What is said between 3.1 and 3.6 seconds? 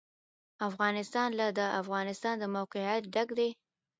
ډک دی.